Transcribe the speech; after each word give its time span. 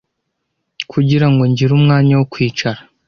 kugirango 0.91 1.41
ngire 1.49 1.71
umwanya 1.79 2.13
wo 2.19 2.25
kwicara? 2.31 2.79